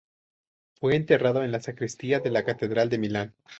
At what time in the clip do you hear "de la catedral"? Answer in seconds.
2.19-2.89